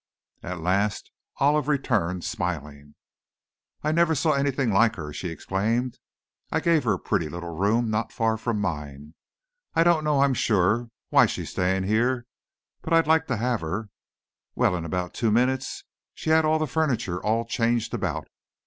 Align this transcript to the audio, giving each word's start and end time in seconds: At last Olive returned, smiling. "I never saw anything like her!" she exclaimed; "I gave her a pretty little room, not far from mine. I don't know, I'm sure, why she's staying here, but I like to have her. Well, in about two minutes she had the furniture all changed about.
At 0.41 0.61
last 0.61 1.11
Olive 1.37 1.67
returned, 1.67 2.23
smiling. 2.23 2.95
"I 3.83 3.91
never 3.91 4.15
saw 4.15 4.31
anything 4.31 4.71
like 4.71 4.95
her!" 4.95 5.13
she 5.13 5.29
exclaimed; 5.29 5.99
"I 6.51 6.59
gave 6.59 6.85
her 6.85 6.93
a 6.93 6.99
pretty 6.99 7.29
little 7.29 7.55
room, 7.55 7.91
not 7.91 8.11
far 8.11 8.35
from 8.35 8.59
mine. 8.59 9.13
I 9.75 9.83
don't 9.83 10.03
know, 10.03 10.21
I'm 10.21 10.33
sure, 10.33 10.89
why 11.11 11.27
she's 11.27 11.51
staying 11.51 11.83
here, 11.83 12.25
but 12.81 12.93
I 12.93 12.99
like 13.01 13.27
to 13.27 13.37
have 13.37 13.61
her. 13.61 13.89
Well, 14.55 14.75
in 14.75 14.85
about 14.85 15.13
two 15.13 15.29
minutes 15.29 15.83
she 16.15 16.31
had 16.31 16.45
the 16.45 16.65
furniture 16.65 17.23
all 17.23 17.45
changed 17.45 17.93
about. 17.93 18.27